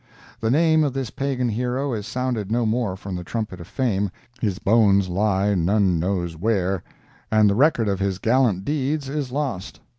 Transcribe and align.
The 0.39 0.49
name 0.49 0.83
of 0.83 0.93
this 0.93 1.11
pagan 1.11 1.49
hero 1.49 1.93
is 1.93 2.07
sounded 2.07 2.51
no 2.51 2.65
more 2.65 2.95
from 2.97 3.15
the 3.15 3.23
trumpet 3.23 3.61
of 3.61 3.67
fame, 3.67 4.09
his 4.39 4.57
bones 4.57 5.09
lie 5.09 5.53
none 5.53 5.99
knows 5.99 6.35
where, 6.35 6.81
and 7.29 7.47
the 7.47 7.53
record 7.53 7.87
of 7.87 7.99
his 7.99 8.17
gallant 8.17 8.65
deeds 8.65 9.07
is 9.07 9.31
lost. 9.31 9.79